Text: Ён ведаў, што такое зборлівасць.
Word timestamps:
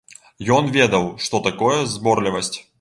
Ён 0.55 0.71
ведаў, 0.77 1.05
што 1.27 1.43
такое 1.51 1.79
зборлівасць. 1.95 2.55